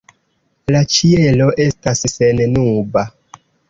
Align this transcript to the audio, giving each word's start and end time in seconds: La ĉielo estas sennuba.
La 0.75 0.81
ĉielo 0.95 1.51
estas 1.69 2.05
sennuba. 2.17 3.09